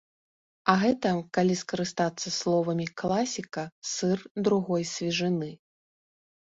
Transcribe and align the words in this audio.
А 0.71 0.73
гэта, 0.83 1.11
калі 1.37 1.57
скарыстацца 1.61 2.33
словамі 2.39 2.89
класіка, 3.03 3.63
сыр 3.93 4.27
другой 4.51 4.91
свежыны. 4.97 5.55